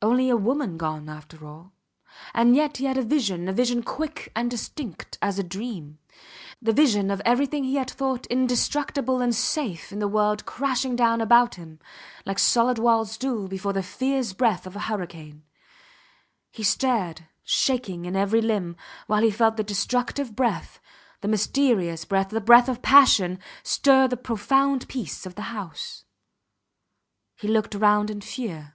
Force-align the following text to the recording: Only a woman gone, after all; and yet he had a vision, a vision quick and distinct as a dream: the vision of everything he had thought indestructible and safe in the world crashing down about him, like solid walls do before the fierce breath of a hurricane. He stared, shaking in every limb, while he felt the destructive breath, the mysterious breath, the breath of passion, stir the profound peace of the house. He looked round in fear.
Only 0.00 0.28
a 0.30 0.36
woman 0.36 0.76
gone, 0.76 1.08
after 1.08 1.44
all; 1.44 1.72
and 2.32 2.54
yet 2.54 2.76
he 2.76 2.84
had 2.84 2.96
a 2.96 3.02
vision, 3.02 3.48
a 3.48 3.52
vision 3.52 3.82
quick 3.82 4.30
and 4.36 4.48
distinct 4.48 5.18
as 5.20 5.40
a 5.40 5.42
dream: 5.42 5.98
the 6.62 6.72
vision 6.72 7.10
of 7.10 7.20
everything 7.24 7.64
he 7.64 7.74
had 7.74 7.90
thought 7.90 8.24
indestructible 8.26 9.20
and 9.20 9.34
safe 9.34 9.90
in 9.90 9.98
the 9.98 10.06
world 10.06 10.46
crashing 10.46 10.94
down 10.94 11.20
about 11.20 11.56
him, 11.56 11.80
like 12.24 12.38
solid 12.38 12.78
walls 12.78 13.16
do 13.18 13.48
before 13.48 13.72
the 13.72 13.82
fierce 13.82 14.32
breath 14.32 14.68
of 14.68 14.76
a 14.76 14.86
hurricane. 14.86 15.42
He 16.52 16.62
stared, 16.62 17.26
shaking 17.42 18.04
in 18.04 18.14
every 18.14 18.40
limb, 18.40 18.76
while 19.08 19.22
he 19.24 19.32
felt 19.32 19.56
the 19.56 19.64
destructive 19.64 20.36
breath, 20.36 20.78
the 21.22 21.28
mysterious 21.28 22.04
breath, 22.04 22.28
the 22.28 22.40
breath 22.40 22.68
of 22.68 22.82
passion, 22.82 23.40
stir 23.64 24.06
the 24.06 24.16
profound 24.16 24.86
peace 24.86 25.26
of 25.26 25.34
the 25.34 25.42
house. 25.50 26.04
He 27.34 27.48
looked 27.48 27.74
round 27.74 28.10
in 28.10 28.20
fear. 28.20 28.74